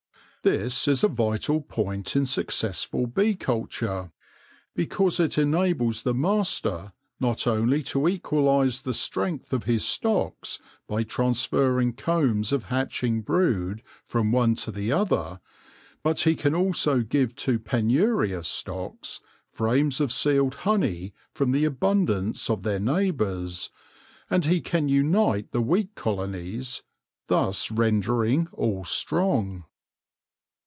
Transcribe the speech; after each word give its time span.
This 0.43 0.87
is 0.87 1.03
a 1.03 1.07
vital 1.07 1.61
point 1.61 2.15
in 2.15 2.25
successful 2.25 3.05
bee 3.05 3.35
culture, 3.35 4.11
because 4.75 5.19
it 5.19 5.37
enables 5.37 6.01
the 6.01 6.15
master 6.15 6.93
not 7.19 7.45
only 7.45 7.83
to 7.83 8.07
equalise 8.07 8.81
the 8.81 8.95
strength 8.95 9.53
of 9.53 9.65
his 9.65 9.85
stocks 9.85 10.57
by 10.87 11.03
transferring 11.03 11.93
combs 11.93 12.51
of 12.51 12.63
hatching 12.73 13.21
brood 13.21 13.83
from 14.07 14.31
one 14.31 14.55
to 14.55 14.71
the 14.71 14.91
other; 14.91 15.39
but 16.01 16.21
he 16.21 16.33
can 16.33 16.55
also 16.55 17.01
give 17.01 17.35
to 17.35 17.59
penurious 17.59 18.47
stocks 18.47 19.21
frames 19.51 20.01
of 20.01 20.11
sealed 20.11 20.55
honey 20.65 21.13
from 21.35 21.51
the 21.51 21.65
abundance 21.65 22.49
of 22.49 22.63
their 22.63 22.79
neighbours, 22.79 23.69
and 24.27 24.45
he 24.45 24.59
can 24.59 24.89
unite 24.89 25.51
the 25.51 25.61
weak 25.61 25.93
colonies, 25.93 26.81
thus 27.27 27.69
rendering 27.69 28.47
all 28.53 28.83
strong. 28.83 29.65